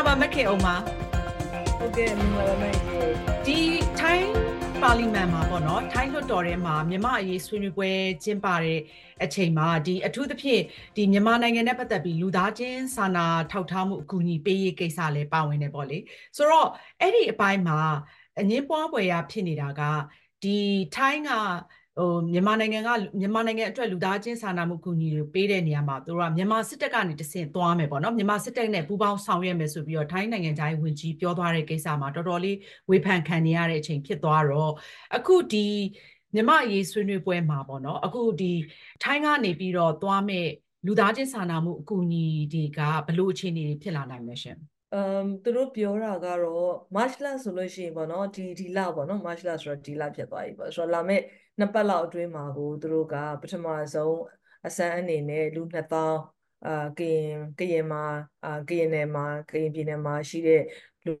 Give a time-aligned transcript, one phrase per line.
[0.00, 0.76] မင်္ဂလာပါမခင်အောင်ပါ
[1.78, 3.12] ဟုတ်ကဲ့မင်္ဂလာပါမခင်
[3.46, 3.60] ဒီ
[3.98, 4.30] ထိုင်း
[4.82, 7.90] ပါလီမန်မှာပေါ့နော်ထိုင်းလွှတ်တော်ထဲမှာမြန်မာအရေးဆွေးနွေးပွဲ
[8.24, 8.80] ကျင်းပတဲ့
[9.24, 10.62] အချိန်မှာဒီအထူးသဖြင့်
[10.96, 15.98] ဒီမြန်မာနိုင်ငံနဲ့ပတ်သက်ပြီးလူသားချင်းစာနာထောက်ထားမှုအကူအညီပေးရေးကိစ္စလည်းပါဝင်နေပေါ့လေ
[16.36, 16.68] ဆိုတော့
[17.00, 17.78] အဲ့ဒီအပိုင်းမှာ
[18.40, 19.82] အငင်းပွားပွဲရဖြစ်နေတာက
[20.44, 20.58] ဒီ
[20.96, 21.30] ထိုင်းက
[21.98, 22.90] ဟိုမြန်မာနိုင်ငံက
[23.20, 32.56] မြန်မာနိုင်ငံအတွက်လူသားချင်းစာနာမှုကူညီတွေပေးတဲ့နေရာမှာသူတို့ကမြန်မာစစ်တပ်ကနေတဆင့်သွားမယ်ပေါ့နော်မြန်မာစစ်တပ်နဲ့ပူးပေါင်းဆောင်ရွက်မယ်ဆိုပြီးတော့ထိုင်းနိုင်ငံသားဝင်ကြီးပြောသွားတဲ့ကိစ္စမှာတော်တော်လေး
[32.90, 34.72] ဝေဖန်ခံနေရတဲ့အချိန်ဖြစ်သွားတော့
[35.16, 35.66] အခုဒီ
[36.34, 38.52] မြမအရေးဆွေးနွေးပွဲမှာပေါ့နော်အခုဒီ
[39.02, 40.46] ထိုင်းကနေပြီးတော့သွားမဲ့
[40.86, 44.58] လူသားချင်းစာနာမှုအကူအညီတွေကဘယ်လိုအခြေအနေတွေဖြစ်လာနိုင်လဲရှင်
[44.94, 51.20] အမ်သူတို့ပြောတာကတော့ March လဆိုလို့ရှိရင်ပေါ့နော်ဒီဒီလပေါ့နော် March လဆိုတော့ဒီလဖြစ်သွားပြီပေါ့ဆိုတော့လာမဲ့
[51.58, 54.16] နှစ်ပတ်လောက်အတွင်းမှာကိုသူတို့ကပထမဆုံး
[54.66, 56.14] အစမ်းအနေနဲ့လူ2000
[56.66, 58.02] အာကရင်ကရင်မှာ
[58.44, 60.62] အာကရင်နယ်မှာကရင်ပြည်နယ်မှာရှိတဲ့
[61.04, 61.12] လူ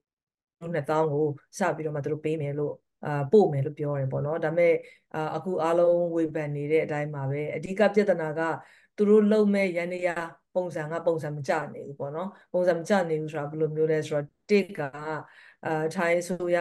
[0.60, 1.26] 2000ကို
[1.58, 4.74] စပြီးတော့မှသူတို့ပေးမယ်လို့အာပို့မယ်လို့ပြောတယ်ပေါ့နော်ဒါပေမဲ့
[5.14, 8.40] အာအခုအားလုံးဝေဖန်နေတဲ့အတိုင်းမှာပဲအဓိကပြဿနာက
[8.96, 10.10] သူတို့လုံမဲ့ရန်နေရ
[10.54, 14.80] ပုံစံကပုံစံမကျနေဘူးပေါ့နော်ပုံစံမကျနေဘူးဆိုတာဘယ်လိုမျိုးလဲဆိုတော့တစ်က
[15.64, 16.56] အာထိုင်းဆိုရ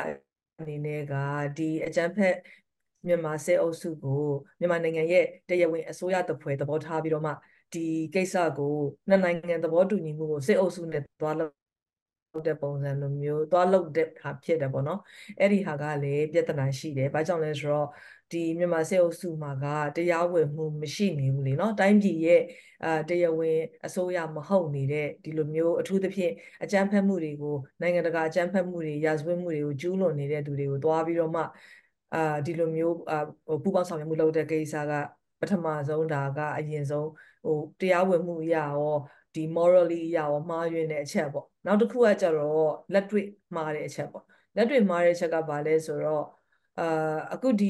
[0.59, 1.13] အနေနဲ့က
[1.57, 2.35] ဒီအကြမ်းဖက်
[3.07, 4.23] မြန်မာစစ်အုပ်စုကို
[4.59, 7.31] မြန်မာနိုင်ငံရဲ့တရားဝင်အစိုးရတပွဲသဘောထားပြီးတော့မှ
[7.73, 7.79] ဒီ
[8.13, 8.75] ကိစ္စကို
[9.09, 14.99] နှစ်နိုင်ငံသဘောတူညီမှုကိုစစ်အုပ်စုနဲ့သွားလုပ်တဲ့ပုံစံလိုမျိုးသွားလုပ်တဲ့ဟာဖြစ်တယ်ပေါ့နော်
[15.39, 17.87] အဲ့ဒီဟာကလည်းပြဿနာရှိတယ်ဘာကြောင့်လဲဆိုတော့
[18.31, 22.41] ဒီမြန်မာစစ်အုပ်စုမှာကတရားဝင်မှုမရှိနေဘူးလေနော်တိုင်းပြည်ရဲ့
[22.83, 26.33] အာတရားဝင်အစိုးရမဟုတ်နေတဲ့ဒီလိုမျိုးအထူးသဖြင့်
[26.63, 31.41] အကြမ်းဖက်မှုတွေကိုနိုင်ငံတကာအကြမ်းဖက်မှုတွေရာဇဝတ်မှုတွေကိုကျူးလွန်နေတဲ့သူတွေကိုတွားပြီးတော့မှ
[32.13, 33.17] အာဒီလိုမျိုးအာ
[33.63, 34.93] ပူပေါင်းဆောင်ရွက်မှုလုပ်တဲ့ကိစ္စက
[35.39, 37.07] ပထမဆုံးဒါကအရင်ဆုံး
[37.43, 38.95] ဟိုတရားဝင်မှုအရာရော
[39.35, 43.25] ဒီ morally အရာရောမှားယွင်းတဲ့အချက်ပေါ့နောက်တစ်ခုကကျတော့လက်တွေ့
[43.55, 44.23] မှားတဲ့အချက်ပေါ့
[44.55, 46.25] လက်တွေ့မှားတဲ့အချက်ကဘာလဲဆိုတော့
[46.77, 46.83] အာ
[47.33, 47.67] အခုဒီ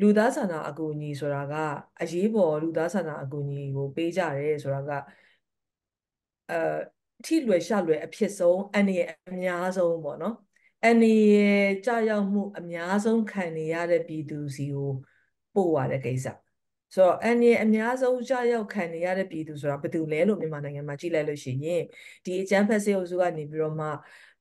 [0.00, 1.54] လူသားဆန္ဒအကူအညီဆိုတာက
[2.00, 4.90] အရေးပေါ်လူသားဆန္ဒအကူအညီကိုပေးကြတယ်ဆိုတာက
[6.50, 6.56] အဲ
[7.24, 8.92] ထိလွယ်ရှလွယ်အဖြစ်ဆုံးအနေ
[9.30, 10.34] အများဆုံးပေါ့နော်
[10.85, 14.91] အနေရဲ့ကြာရောက်မှုအများဆုံးခံနေရတဲ့ပြည်သူစီကို
[15.53, 16.27] ပို့ရတဲ့ကိစ္စ
[16.95, 21.81] ဆိုတော့အန်ရအများဆုံးကြာရောက်ခံနေရတဲ့ပြည်သူဆိုတာဘယ်သူလဲလို့မြန်မာနိုင်ငံမှာကြည့်လိုက်လို့ရှိရင်
[22.25, 23.87] ဒီအကြမ်းဖက်စေအုပ်စုကနေပြီးတော့မှ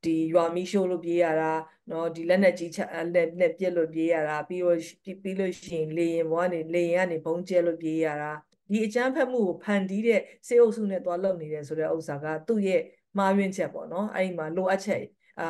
[0.04, 1.52] ဒီရွာမီရှိုးလို့ပြေးရတာ
[1.88, 4.78] เนาะဒီလက်နဲ့ကြီးချက်လက်နဲ့ပြက်လို့ပြေးရတာပြီးတော့
[5.22, 8.32] ပြီးလို့ရှိရင်လေရင်ဘွားနေလေရင်ကနေဘုံကျဲလို့ပြေးရတာ
[8.70, 12.80] ဒီအကြမ်းဖက်မှုကိုဖန်တီးတဲ့စေအုပ်စုနဲ့တွားလုပ်နေတယ်ဆိုတဲ့ဥစ္စာကသူ့ရဲ့
[13.18, 15.02] မှားယွင်းချက်ပေါ့နော်အဲ့ဒီမှာလိုအပ်ချက်
[15.40, 15.46] အာ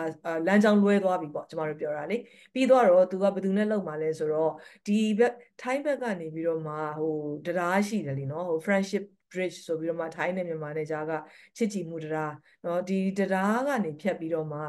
[0.46, 2.16] လမ်းကြောင်းလွဲသွားပြီပေါ့ကျမတို့ပြောတာလေ
[2.54, 4.52] ပြီးတော့တော့သူကဘယ်သူနဲ့လောက်မှာလဲဆိုတော့
[4.86, 7.14] ဒီဘက်ထိုင်းဘက်ကနေပြီးတော့မှဟို
[7.46, 11.12] တရားရှိတယ်လीနော်ဟို friendship bridge ဆိုပြီးတော့မှထိုင်းနဲ့မြန်မာနဲ့ကြားက
[11.56, 12.32] ချစ်ကြည်မှုတရား
[12.62, 14.60] เนาะဒီတရားကနေဖြတ်ပြီးတော့မှ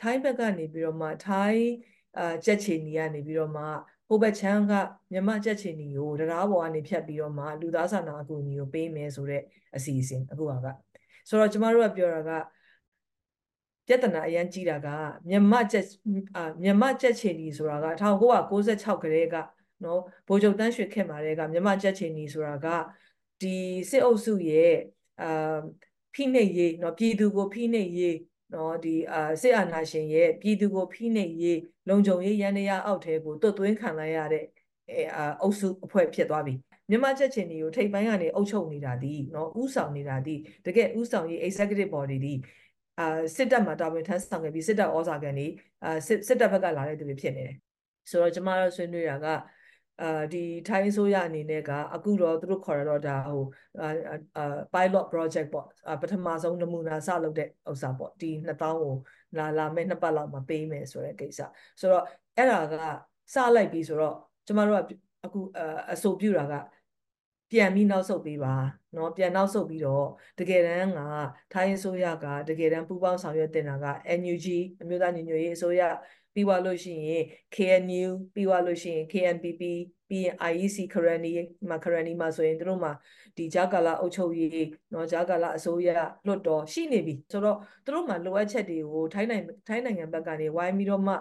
[0.00, 1.66] ထိုင်းဘက်ကနေပြီးတော့မှထိုင်း
[2.18, 3.64] အာကြက်ချီနီကနေပြီးတော့မှ
[4.08, 4.72] ဟိုဘက်ချမ်းက
[5.12, 9.42] မြန်မာကြက်ချီနီကိုတရားပေါ်ကနေဖြတ်ပြီးတော့မှလူသားစာနာအကူအညီကိုပေးမယ်ဆိုတဲ့
[9.76, 10.52] အစီအစဉ်အခုက
[11.28, 12.30] ဆိုတော့ကျမတို့ကပြောတာက
[13.87, 14.87] ပြဿနာအရန်ကြီးတာက
[15.29, 15.85] မြန်မာချက်
[16.63, 19.35] မြန်မာချက်ချင်းကြီးဆိုတာက1996ကတည်းက
[19.83, 22.67] နော်ဗိုလ်ချုပ်တန်းရွှေခင်မာတဲ့ကမြန်မာချက်ချင်းကြီးဆိုတာက
[23.41, 23.57] ဒီ
[23.89, 24.73] စစ်အုပ်စုရဲ့
[25.21, 25.57] အာ
[26.13, 28.15] ဖိနှိပ်ရေးနော်ပြည်သူကိုဖိနှိပ်ရေး
[28.53, 31.59] နော်ဒီအာစစ်အာဏာရှင်ရဲ့ပြည်သူကိုဖိနှိပ်ရေး
[31.89, 34.45] လုံခြုံရေးရန်တရားအောက်ထဲကိုတွတ်သွင်းခံလိုက်ရတဲ့
[35.15, 36.53] အာအုပ်စုအဖွဲ့ဖြစ်သွားပြီ
[36.89, 40.35] မြန်မာချက်ချင်းတွေကိုထိပ်ပိုင်းကနေအုပ်ချုပ်နေတာဒီနော်ဥဆောင်နေတာဒီ
[40.65, 42.33] တကယ်ဥဆောင်ရေး executive body ဒီ
[42.99, 43.03] အာ
[43.35, 45.47] စစ်တပ်မှာတာဝန်ထမ်းဆောင်ခဲ့ပြီးစစ်တပ်ဩဇာကန်နေ
[45.83, 47.55] အာစစ်စစ်တပ်ဘက်ကလာတဲ့သူတွေဖြစ်နေတယ်
[48.09, 49.27] ဆိုတော့ကျမတို့ဆွေးနွေးတာက
[50.01, 53.43] အာဒီထိုင်းဆိုရအနေနဲ့ကအခုတော့သူတို့ခေါ်ရတော့ဒါဟို
[54.37, 55.65] အာ pilot project ပေါ့
[56.01, 58.93] ပထမဆုံးနမူနာစလုပ်တဲ့ဥစ္စာပေါ့ဒီ2000ကို
[59.37, 61.39] လာလာမဲ့နှစ်ပတ်လောက်မှာပေးမယ်ဆိုတဲ့ကိစ္စ
[61.79, 62.03] ဆိုတော့
[62.37, 62.73] အဲ့ဒါက
[63.33, 64.15] စလိုက်ပြီဆိုတော့
[64.47, 64.91] ကျမတို့က
[65.25, 65.39] အခု
[65.93, 66.53] အဆိုပြုတာက
[67.50, 68.54] ပြန်ပြီးနောက်ဆုတ်ပေးပါ
[68.94, 70.06] เนาะပြန်နောက်ဆုတ်ပြီးတော့
[70.38, 71.00] တကယ်တမ်းက
[71.52, 73.86] ထိုင်းအစိုးရကတကယ်တမ်းပူးပေါင်းဆောင်ရွက်တင်တာက
[74.18, 74.46] NUG
[74.80, 75.82] အမျိုးသားညီညွတ်ရေးအစိုးရ
[76.34, 77.24] ပြီးသွားလို့ရှိရင်
[77.54, 79.62] KNU ပြီးသွားလို့ရှိရင် KNPP
[80.08, 81.30] ပြီးရင် IEC ခရနီ
[81.68, 82.92] မှာခရနီမှာဆိုရင်တို့မှာ
[83.36, 85.88] ဒီဂျာကာလာအုပ်ချုပ်ရေးเนาะဂျာကာလာအစိုးရ
[86.26, 91.14] လွတ်တော်ရှိနေပြီဆိုတော့တို့မှာလိုအပ်ချက်တွေကိုထိုင်းနိုင်ငံထိုင်းနိုင်ငံဘက်ကနေဝိုင်းပြီးတော့မှ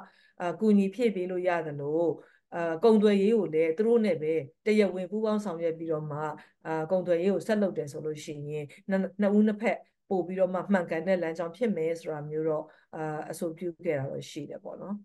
[0.43, 2.09] အကူညီဖြည့်ပေးလို့ရတယ်လို့
[2.54, 4.32] အာကုံသွယ်ရေးကိုလည်းသူတို့နဲ့ပဲ
[4.66, 6.20] တရဝင်ပူးပေါင်းဆောင်ရွက်ပြီးတော့မှ
[6.66, 8.66] အာကုံသွယ်ရေးကိုဆက်လုပ်တယ်ဆိုလို့ရှိရင်
[9.20, 9.78] နှစ်ဦးနှစ်ဖက်
[10.10, 12.64] ပို့ပြီးတော့မှမှန်ကန်တဲ့လမ်းကြောင်းဖြစ်မယ်ဆိုတာမျိုးတော့
[12.96, 14.96] အာအဆိုပြုခဲ့တာတော့ရှိတယ်ပေါ့နော်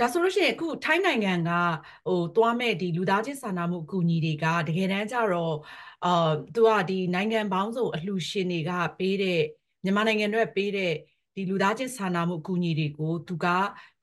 [0.00, 1.50] ဒါဆိုလို့ရှိရင်အခုထိုင်းနိုင်ငံက
[2.08, 5.56] ဟိုသွားမဲ့ဒီလူသားချင်းစာနာမှုအကူအညီတွေကတကယ်တမ်းကျတော့
[6.04, 9.40] အာသူကဒီနိုင်ငံပေါင်းစုံအလှူရှင်တွေကပေးတဲ့
[9.84, 10.92] မြန်မာနိုင်ငံတွေပေးတဲ့
[11.40, 13.46] ဒီဒီလူသားချင်းစာနာမှုအကူအညီတွေကိုသူက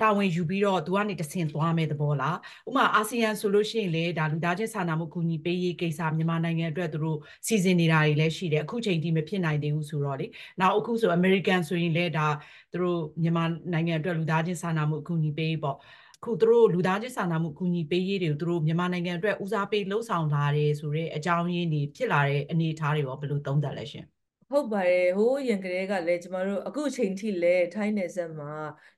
[0.01, 2.37] တာဝန်ယူပြီးတော့သူကနေတဆင့်သွားမယ်သဘောလား
[2.67, 7.17] ဥပမာအာဆီယံဆိုလို့ရှိရင်လေဒါလူသားချင်းစာနာမှုအကူအညီပေးရေးကိစ္စမြန်မာနိုင်ငံအတွက်သူတို့
[7.47, 10.25] စီစဉ်နေတာတွေလည်းရှိတယ်အခုချိန်ထိမဖြစ်နိုင်သေးဘူးဆိုတော့လေ
[10.59, 12.27] နောက်အခုဆိုအမေရိကန်ဆိုရင်လည်းဒါ
[12.73, 15.77] သူတို့မြန်မာနိုင်ငံအတွက်လူသားချင်းစာနာမှုအကူအညီပေးရေးပေါ့
[16.23, 24.05] ခုသူတို့လူသားချင်းစာနာမှုအကူအညီပေးရေးတွေကိုသူတို့မြန်မာနိုင်ငံအတွက်ဦးစားပေးလှုံ့ဆော်လာတယ်ဆိုတော့အကြောင်းရင်းတွေဖြစ်လာတဲ့အနေအထားတွေရောဘယ်လိုသုံးသပ်လဲရှင်
[24.50, 28.52] ဟုတ်ပါတယ်ဟိုးရင်ကလေးကလည်းကျမတို့အခုချိန်ထိလည်းထိုင်းနယ်စပ်မှာ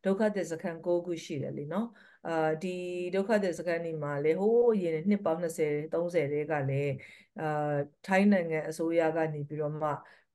[0.05, 1.87] ဒုက္ခသည်စခန်း၉ခုရှိတယ်လीเนาะ
[2.27, 2.69] အာဒီ
[3.15, 6.93] ဒုက္ခသည်စခန်းဒီမှာလေဟိုးရင်နှစ်ပေါင်း20 30တဲကလည်း
[7.41, 7.75] အာ
[8.07, 9.89] ထိုင်းနိုင်ငံအစိုးရကနေပြီးတော့မှ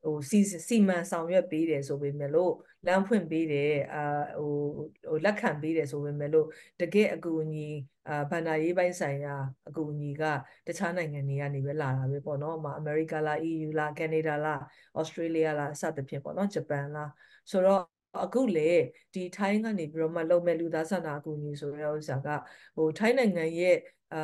[0.05, 2.53] ဟိုစီစီမံဆောင်ရွက်ပေးတယ်ဆိုပေမဲ့လို့
[2.87, 4.01] လမ်းဖွင့်ပေးတယ်အာ
[4.39, 4.53] ဟို
[5.09, 6.47] ဟိုလက်ခံပေးတယ်ဆိုပေမဲ့လို့
[6.81, 7.69] တကယ်အကူအညီ
[8.09, 9.35] အာဘန္နာရေးပိုင်းဆိုင်ရာ
[9.69, 10.23] အကူအညီက
[10.67, 14.61] တခြားနိုင်ငံတွေကနေပဲလာတာပဲပေါ့နော်။ဥပမာအမေရိကလား EU လားကနေဒါလား
[14.99, 17.11] ဩစတြေးလျလားစသဖြင့်ပေါ့နော်ဂျပန်လား
[17.51, 17.83] ဆိုတော့
[18.25, 18.71] အခုလေ
[19.15, 22.29] ဒီထိုင်းကနေပြီးတော့မှလုံမဲ့လူသားစာနာအကူအညီဆိုတဲ့ဥစ္စာက
[22.77, 23.77] ဟိုထိုင်းနိုင်ငံရဲ့
[24.15, 24.21] အာ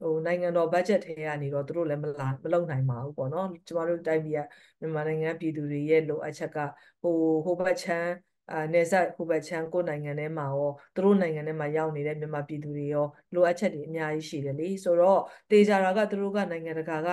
[0.00, 4.40] ဟိုနိုင်ငံတော်ဘတ်ဂျက်ထဲကနေတော့သူတို့လည်းမလာမလုံနိုင်ပါဘူးပေါ့နော်ကျမတို့တိုင်းပြည်က
[4.80, 6.58] မြန်မာနိုင်ငံပြည်သူတွေရဲ့လိုအပ်ချက်က
[7.02, 8.10] ဟိုဟိုဘတ်ချမ်း
[8.52, 17.08] အာနေဆက်ဟိုဘက်ချမ်းကိုနိုင်ငံထဲမှာရောသူတို့နိုင်ငံထဲမှာရောက်နေတဲ့မြန်မာပြည်သူတွေရောလိုအပ်ချက်တွေအများကြီးရှိတယ်လေဆိုတော့တေချာတာကသူတို့ကနိုင်ငံတကာက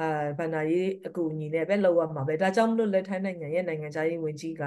[0.00, 4.62] အာဗန္နာရေးအကူအညီနဲ့ပဲလောက်ရမှာပဲဒါကြောင့်မလို့လက်ထိုင်းနိုင်ငံရဲ့နိုင်ငံခြားရေးဝန်ကြီးက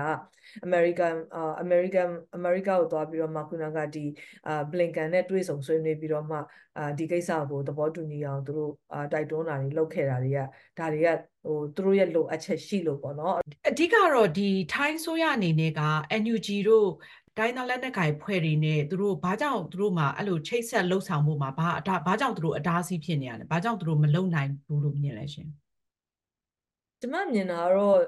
[0.65, 4.05] အမေရိကန်အာအမေရိကန်အမေရိကကိုသွားပြီးတော့မှခုနကဒီ
[4.47, 6.37] အာဘလင်ကန်နဲ့တွေ့ဆုံဆွေးနွေးပြီးတော့မှ
[6.77, 10.39] အာဒီကိစ္စကိုသဘောတူညီအောင်သူတို့အာတိုက်တွန်းတာတွေလုပ်ခဲ့တာတွေက
[10.79, 11.09] ဒါတွေက
[11.45, 13.35] ဟိုသူတို့ရဲ့လိုအပ်ချက်ရှိလို့ပေါ့နော်
[13.69, 15.81] အဓိကတော့ဒီထိုင်းဆိုရအနေနဲ့က
[16.21, 16.87] NUG တို့
[17.39, 25.47] တိုင်းသားလက်နက်ကိုင်ဖွဲ့တွေနဲ့သူတို့ဘာကြောင့်သူတို့မှာအဲ့လိုချိတ်ဆက်လှုပ်ဆောင်မှုမှာဘာအတာဘာကြောင့်သူတို့အတားအဆီးဖြစ်နေရလဲဘာကြောင့်သူတို့မလုံနိုင်ဘူးလို့မြင်လဲရှင်
[27.01, 27.99] ကျမမြင်တာကတော့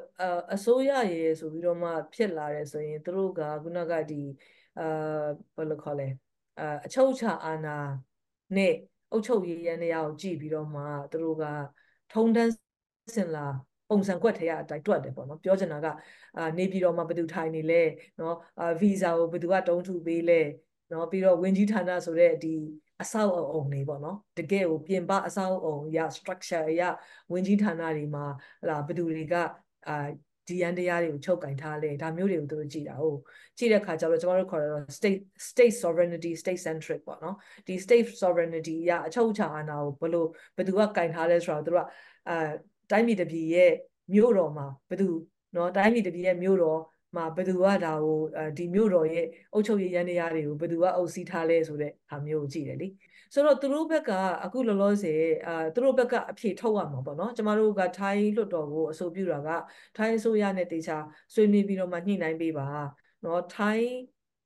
[0.54, 4.22] အစိုးရရယ်ဆိုပြီးတော့မှဖြစ်လာတယ်ဆိုရင်သူတို့ကခုနကဒီ
[4.80, 5.25] အာ
[5.56, 6.07] ဘယ်လိုခေါ်လဲ
[6.60, 7.77] အအချုပ်ချာအာဏာ
[8.56, 8.74] နဲ့
[9.12, 11.45] အုပ်ချုပ်ရေးရန်တရားကိုကြည့်ပြီးတော့မှသူတို့က
[12.13, 12.51] ထုံတန်း
[13.16, 13.48] စင်လာ
[13.92, 15.88] ပုံစံကွက်ထဲကအတိုင်းတွက်တယ်ပေါ့နော်ပြောချင်တာက
[16.38, 17.82] အာနေပြည်တော်မှာဘယ်သူထိုင်နေလဲ
[18.20, 20.42] နော်အာဗီဇာကိုဘယ်သူကတုံးထုပေးလဲ
[20.92, 22.56] နော်ပြီးတော့ဝင်ကြီးဌာနဆိုတဲ့ဒီ
[23.02, 26.82] အဆောက်အအုံတွေပေါ့နော်တကယ်ကိုပြင်ပအဆောက်အုံရ structure ရ
[27.32, 28.26] ဝင်ကြီးဌာနတွေမှာ
[28.62, 29.36] ဟလာဘယ်သူတွေက
[29.88, 29.96] အာ
[30.48, 33.20] ဒီရန်တရားတွေကိုချုပ်ကင်ထားလဲဒါမျိုးတွေကိုသူတို့ကြည်တာဟုတ်
[33.58, 37.36] ကြည့်တဲ့ခါကျတော့ကျွန်တော်တို့ခေါ်တော့ state state sovereignty state centric ပေါ့နော်
[37.68, 41.88] ဒီ state sovereignty ရအချုပ်အခြာအာဏာကိုဘယ်လိုဘယ်သူကကင်ထားလဲဆိုတော့သူတို့က
[42.30, 42.36] အာ
[42.92, 43.72] တိုင်းပြည်တစ်ပြည်ရဲ့
[44.14, 45.08] မြို့တော်မှာဘယ်သူ
[45.56, 46.80] နော်တိုင်းပြည်တစ်ပြည်ရဲ့မြို့တော်
[47.16, 48.18] မှာဘယ်သူကဒါကို
[48.58, 52.88] ဒီမြို့တော်ရဲ့အုပ်ချုပ်ရေးရန်တရားတွေကိုဘယ်သူကအုပ်စီးထားလဲဆိုတဲ့ဟာမျိုးကိုကြည့်တယ်လေ
[53.34, 54.12] ဆိုတော့သူတို့ဘက်က
[54.44, 59.50] အခုလောလောဆယ်အာသူတို့ဘက်ကအဖြေထုတ်ရမှာပေါ့နော်ကျမတို့ကထိုင်းလွှတ်တော်ကိုအဆိုပြုတာက
[59.98, 60.98] ထိုင်းအစိုးရနဲ့တေချာ
[61.34, 62.68] ဆွေးနွေးပြီးတော့မှညှိနှိုင်းပေးပါ
[63.26, 63.92] နော်ထိုင်း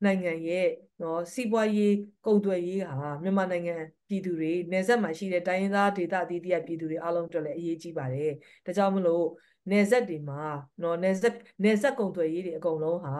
[0.05, 0.67] နိုင်ငံရဲ့
[1.01, 1.93] နော်စီးပွားရေး
[2.25, 3.75] ကုန်သွယ်ရေးဟာမြန်မာနိုင်ငံ
[4.07, 8.31] ပြည်သူတွေနယ်စပ်မှာရှိတဲ့တိုင်းရင်းသားဒေသအသီးသီးပြည်သူတွေအားလုံးအတွက်လည်းအရေးကြီးပါတယ်
[8.65, 9.25] ဒါကြောင့်မလို့
[9.71, 10.41] နယ်စပ်တွေမှာ
[10.81, 13.11] နော်နယ်စပ်နယ်စပ်ကုန်သွယ်ရေးတွေအကုန်လုံးဟာ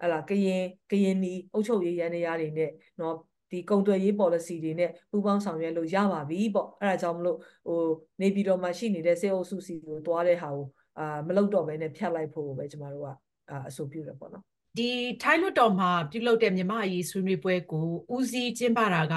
[0.00, 2.70] ဟလာကရင်ကရင်နီအုပ်ချုပ်ရေးရန်တရားတွေနဲ့
[3.00, 3.16] နော်
[3.50, 7.80] ဒီကုန်သွယ်ရေး policy တွေနဲ့ပူးပေါင်းဆောင်ရွက်လို့ရပါပြီပေါ့အဲ့ဒါကြောင့်မလို့ဟို
[8.20, 10.66] နေပြည်တော်မှာရှိနေတဲ့စေအုပ်စုစီကိုသွားတဲ့ဟာကို
[10.98, 13.08] အာမလုပ်တော့ဘဲနဲ့ဖြတ်လိုက်ဖို့ပဲကျမတို့က
[13.68, 14.90] အဆိုပြုတယ်ပေါ့နော် ဒီ
[15.22, 19.14] ထိုင်းလွှတ်တော်မှာပြုလုပ်တဲ့မြမအရေးဆွေးနွေးပွဲကိုဦးစီးကျင်းပတာက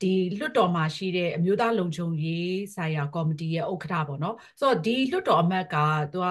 [0.00, 5.76] ဒီလွှတ်တော်မှာရှိတဲ့အမျိုးသားလုံခြုံရေးဆိုင်ရာကော်မတီရဲ့ဥက္ကဋ္ဌပေါ့နော်ဆိုတော့ဒီလွှတ်တော်အမတ်က
[6.12, 6.26] သူက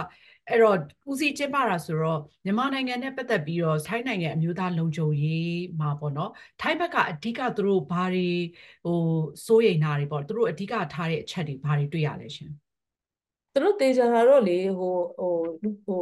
[0.49, 0.77] အဲ့တော့
[1.11, 8.29] ဦးစီးကျင်းပတာဆိုတော့မြန်မာနိုင်ငံနဲ့ပတ်သက်ပြီးတော့ထိုင်းနိုင်ငံအမျိုးသားလုံခြုံရေးမှာပေါ့နော်ထိုင်းဘက်ကအဓိကသူတို့ဘာတွေ
[8.85, 8.97] ဟို
[9.45, 12.49] စိုးရိမ်တာတွေပေါ့သူတို့အဓိကထားတဲ့အချက်တွေဘာတွေတွေ့ရလဲရှင်
[13.53, 15.33] သူတို့တေချာတာတော့လေဟိုဟို
[15.85, 16.01] ဟို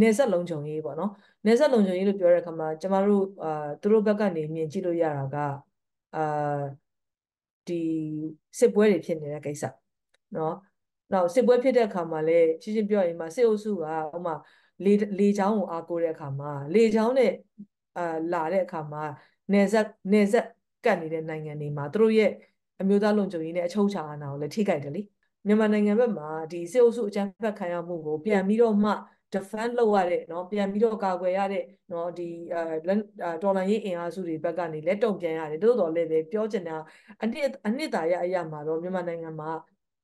[0.00, 1.12] နေဆက်လုံခြုံရေးပေါ့နော်
[1.46, 5.36] နေဆက်လုံခြုံရေးလို့ပြောတဲ့အခါမှာကျမတို့အာသူတို့ဘက်ကနေမြင်ကြည့်လို့ရတာက
[6.16, 6.22] အာ
[7.66, 7.80] ဒီ
[8.58, 9.64] စစ်ပွဲတွေဖြစ်နေတဲ့ကိစ္စ
[10.36, 10.54] နော်
[11.12, 13.84] နောက်စစ်ပွဲဖြစ်တဲ့အခါမှာလည်းရှင်းရှင်းပြောရင်မှာစစ်အုပ်စုက
[14.16, 14.34] ဥမာ
[14.84, 17.32] လေလေချောင်းကိုအားကိုးတဲ့အခါမှာလေချောင်းနဲ့
[17.96, 19.02] အာလာတဲ့အခါမှာ
[19.52, 20.46] နေဆက်နေဆက်
[20.84, 22.30] ကတ်နေတဲ့နိုင်ငံတွေမှာသူတို့ရဲ့
[22.80, 25.02] အမျိုးသားလုံခြုံရေးနဲ့အချုပ်အခြာအာဏာကိုလည်းထိခိုက်တယ်လေ
[25.46, 28.90] မြန်မာနိုင်ငံဘက်မှာဒီစစ်အုပ်စုအကြမ်းဖက်ခံရမှုကိုပြန်ပြီးတော့မှ
[29.33, 32.23] defend လုပ်ရတဲ့เนาะပြန်ပြီးတော့ကာကွယ်ရတဲ့เนาะဒီ
[32.53, 32.93] အဲ
[33.41, 36.77] တော်လန်ရေးအင်အားစုတွေဘက်ကနေလက်တုံပြန်ရတယ်တိုးတော်လည်းပဲပြောချင်တာ
[37.23, 39.51] အနှစ်အနှစ်သာရအရာမှာတော့မြန်မာနိုင်ငံမှာ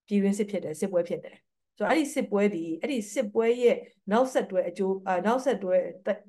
[0.07, 1.37] ပြည်တွင်းစစ်ဖြစ်တယ်စစ်ပွဲဖြစ်တယ်
[1.79, 3.77] ဆိုတော့အဲ့ဒီစစ်ပွဲဒီအဲ့ဒီစစ်ပွဲရဲ့
[4.11, 5.75] နောက်ဆက်တွဲအကျိုးအနောက်ဆက်တွဲ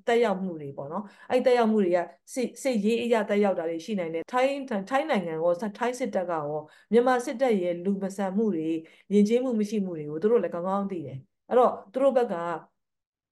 [0.07, 1.99] တက်ရောက်မှုတွေပေါ့နော်အဲ့တက်ရောက်မှုတွေက
[2.35, 4.59] စစ်စစ်ရေးအရာတက်ရောက်တာတွေရှိနိုင်တယ်ထိုင်း
[4.91, 6.61] ထိုင်းနိုင်ငံရောထိုင်းစစ်တပ်ကရော
[6.93, 8.69] မြန်မာစစ်တပ်ရဲ့လူမဆန်မှုတွေ
[9.13, 12.35] ယဉ်ကျေးမှုမရှိမှုတွေကိုသူတို့လည်းကောင်းကောင်းသိတယ်အဲ့တော့သူတို့ဘက်က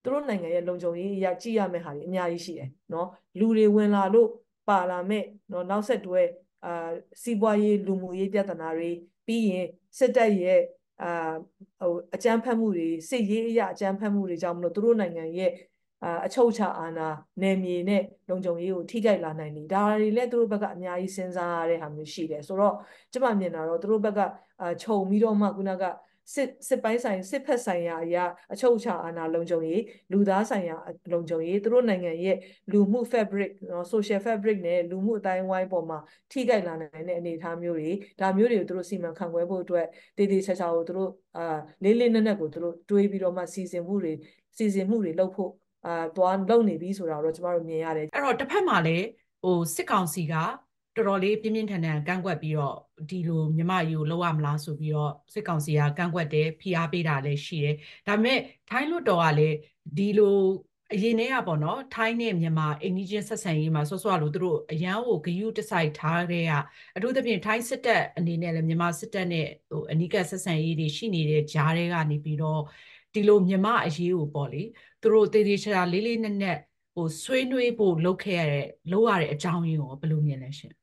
[0.04, 3.08] သူတို့နိုင်ငံရဲ့လုံခြုံရေးအရာကြည့်ရမယ့်ဟာတွေအများကြီးရှိတယ်နော်
[3.40, 4.30] လူတွေဝင်လာလို့
[4.68, 6.22] ပါလာမဲ့နော်နောက်ဆက်တွဲ
[6.66, 6.90] အာ
[7.24, 8.90] စီးပွားရေးလူမှုရေးပြဿနာတွေ
[9.28, 9.68] ပြီးရင်
[9.98, 10.62] စစ်တပ်ရဲ့
[11.02, 11.34] အာ
[11.80, 15.52] ဟိုအကြမ်းဖက်မှုတွေစစ်ရေးအရာအကြမ်းဖက်မှုတွေကြောင့်မလို့သူတို့နိုင်ငံရဲ့
[16.04, 17.08] အာအချုပ်ချာအာဏာ
[17.42, 22.76] နယ်မြေနဲ့လုံခြုံရေးကိုထိခိုက်လာနိုင်တယ်ဒါတွေလည်းသူတို့ဘက်ကအများကြီးစဉ်းစားရတဲ့ဟာမျိုးရှိတယ်ဆိုတော့
[23.12, 24.20] ကျမမြင်တာတော့သူတို့ဘက်က
[24.62, 25.84] အာခြုံပြီးတော့မှခုနက
[26.34, 30.78] စစ်စစ်ပိုင်းဆိုင်စစ်ဖက်ဆိုင်ရာအရာအချုပ်အခြာအာဏာလုံခြုံရေးလူသားဆိုင်ရာ
[31.12, 32.38] လုံခြုံရေးသူတို့နိုင်ငံရဲ့
[32.72, 36.00] လူမှု fabric နော် social fabric နဲ့လူမှုအတိုင်းဝိုင်းပေါ်မှာ
[36.32, 39.86] ထိခိုက်လာနိုင်တဲ့အနေအထားမျိုးတွေဒါမျိုးတွေကိုသူတို့စီမံခန့်ခွဲဖို့အတွက်
[40.18, 44.14] တည်တည်ချာချာကိုသူတို့အာလေးလေးနက်နက်ကိုသူတို့တွေးပြီးတော့မှစီစဉ်မှုတွေ
[44.58, 45.52] စီစဉ်မှုတွေလုပ်ဖို့
[45.86, 49.06] အာသွားလုပ်နေပြီဆိုတာတော့ကျမတို့မြင်ရတယ်အဲ့တော့တစ်ဖက်မှာလည်း
[49.44, 50.34] ဟိုစစ်ကောင်စီက
[50.96, 52.76] တော်တော်လေးပြင်းပြင်းထန်ထန်ကန့်ကွက်ပြီးတော့
[53.10, 57.76] ဒီလိုမြမယူလောက်ရမလားဆိုပြီးတော့စစ်ကောင်စီကကန့်ကွက်တယ်ဖိအားပေးတာလည်းရှိတယ်
[58.08, 59.56] ဒါပေမဲ့ထိုင်းလွတ်တော်ကလည်း
[59.98, 60.38] ဒီလို
[60.94, 66.54] အရင်တည်းကပေါ့နော်ထိုင်းနဲ့မြန်မာအိန္ဒိချင်းဆက်ဆံရေးမှာဆော့ဆော့လို့သူတို့အရန်ကိုဂယုတစိုက်ထားတဲ့က
[66.96, 72.62] အထူးသဖြင့်ထိုင်းစစ်တပ်အနေနဲ့လည်းမြန်မာစစ်တပ်နဲ့ဟိုအနိကဆက်ဆံရေးတွေရှိနေတဲ့ကြားတွေကနေပြီးတော့
[73.14, 74.64] ဒီလိုမြန်မာအရေးကိုပေါ့လေ
[75.02, 76.58] သူတို့တည်တည်ချာချာလေးလေးနက်နက်
[76.94, 80.74] ဟိုဆွေးနွေးဖို့လုပ်ခဲ့ရတဲ့လုပ်ရတဲ့အကြောင်းရင်းကိုဘယ်လိုမြင်လဲရှင်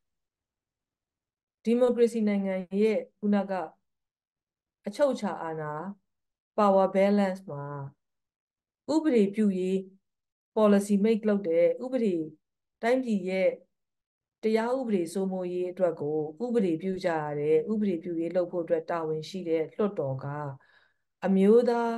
[1.64, 3.54] ဒီမိုကရေစီနိုင်ငံရဲ့ခုနက
[4.88, 5.74] အချုပ်ချာအာဏာ
[6.58, 7.66] power balance မှာ
[8.94, 9.78] ဥပဒေပြုရေး
[10.56, 12.16] policy make လုပ်တဲ့ဥပဒေ
[12.82, 13.50] တိုင်းပြည်ရဲ့
[14.44, 20.26] တရားဥပဒေစိုးမိုးရေးအတွက်ကိုဥပဒေပြုကြရတဲ့ဥပဒေပြုရေးလုပ်ဖို့အတွက်တာဝန်ရှိတဲ့လွှတ်တော်က
[21.26, 21.94] အမျိုးသား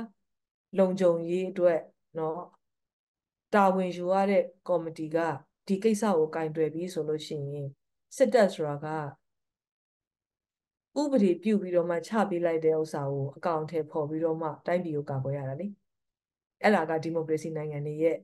[0.78, 1.80] လုံခြုံရေးအတွက်
[2.16, 2.38] เนาะ
[3.54, 5.16] တာဝန်ယူရတဲ့ကော်မတီက
[5.66, 7.68] ဒီကိစ္စကိုကင်တွယ်ပြီးဆိုလို့ရှိရင်
[8.16, 8.86] စစ်တပ်ဆိုတာက
[11.01, 15.67] ဥပဒေပြုပြီးတော့မှချပေးလိုက်တဲ့ဥစ္စာကိုအကောင့်ထဲပေါ်ပြီးတော့မှတိုင်းပြည်ကိုကာကွယ်ရတာလေ
[16.61, 18.17] အဲ့ဒါကဒီမိုကရေစီနိုင်ငံတွေရဲ့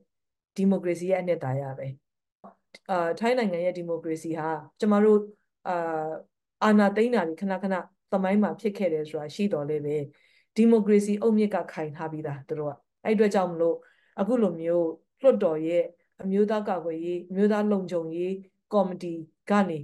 [0.56, 1.86] ဒီမိုကရေစီရဲ့အနှစ်သာရပဲ
[2.90, 4.48] အာထိုင်းနိုင်ငံရဲ့ဒီမိုကရေစီဟာ
[4.80, 5.20] ကျမတို့
[5.68, 6.10] အာ
[6.62, 7.74] အာဏာသိမ်းတာတွေခဏခဏ
[8.12, 9.96] သမိုင်းမှာဖြစ်ခဲ့တယ်ဆိုတာရှိတော်လဲပဲ
[10.56, 12.74] ဒီမိုကရေစီအုတ်မြစ်ကခိုင်ထားပြီးသားတို့က
[13.04, 13.76] အဲ့အတွက်ကြောင့်မလို့
[14.20, 14.88] အခုလိုမျိုး
[15.20, 15.84] လွှတ်တော်ရဲ့
[16.22, 18.34] အမျိုးသားကာကွယ်ရေးအမျိုးသားလုံခြုံရေး
[18.72, 19.12] ကော်မတီ
[19.50, 19.78] ကနေ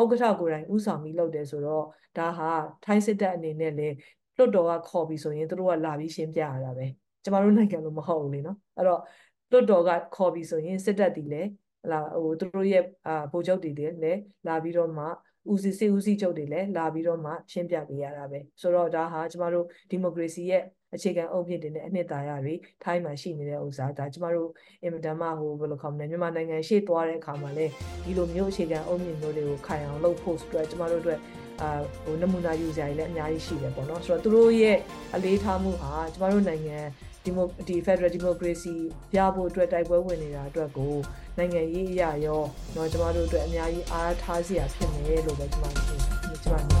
[0.00, 1.84] ဥက္ကဋ္ဌကိုယ်တိုင်ဥဆောင်ပြီးလုပ်တယ်ဆိုတော့
[2.18, 2.50] ဒါဟာ
[2.84, 3.94] ထိုင်းစစ်တပ်အနေနဲ့လည်း
[4.36, 6.86] လွှတ်တော်ကခေါ်ပြီးဆိုရင်တို့ကလာပြီးရှင်းပြရတာပဲ
[7.24, 9.00] ကျမတို့နိုင်ငံလိုမဟုတ်ဘူးလေနော်အဲ့တော့
[9.50, 11.48] လွှတ်တော်ကခေါ်ပြီးဆိုရင်စစ်တပ်တီလည်း
[11.90, 13.94] လာဟိုတို့ရဲ့အာဗိုလ်ချုပ်တွေလည်း
[14.46, 15.04] လာပြီးတော့မှ
[15.52, 20.62] ဦးစီးစေဦးစီးချုပ်တွေလည်းလာပြီးတော့မှရှင်းပြပေးရတာပဲဆိုတော့ဒါဟာကျမတို့ဒီမိုကရေစီရဲ့
[20.95, 22.53] အခြေခံအုပ်မြစ်တွေနဲ့အနှစ်သာရတွေ
[22.83, 24.49] ထိုင်းမှာရှိနေတဲ့ဥစ္စာဒါကျမတို့
[24.83, 27.71] အင်မတန်မှဟိုဘယ်လိုခေါ်မလဲမြန်မာနိုင်ငံရှေ့သွားတဲ့အခါမှာလည်း
[28.05, 31.19] ဒီလိုမျိုးအခြေခံအုပ်မြစ်မျိုးတွေကိုခိုင်အောင်လုပ်ဖို့အတွက်ကျမတို့အတွက်
[31.61, 31.69] အာ
[32.03, 34.77] ဟိုနမူနာယူစရာတွေလည်းအများကြီးရှိတယ်ပေါ့နော်ဆိုတော့သူတို့ရဲ့
[35.15, 36.77] အလေးထားမှုဟာကျမတို့နိုင်ငံ
[37.23, 38.75] ဒီမိုဒီ Federal Democracy
[39.17, 40.95] ရဖို့အတွက်တိုက်ပွဲဝင်နေတာအတွက်ကို
[41.37, 42.41] နိုင်ငံရေးအရာရော
[42.73, 45.85] เนาะကျမတို့အတွက်အများကြီးအားထားစရာဖြစ်နေလို့ပဲကျမတို့
[46.43, 46.80] ကျမတို